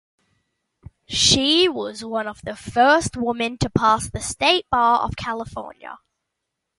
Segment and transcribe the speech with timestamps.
[1.07, 5.99] She was one of the first woman to pass the State Bar of California.